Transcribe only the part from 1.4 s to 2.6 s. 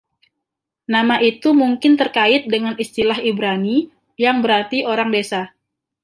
mungkin terkait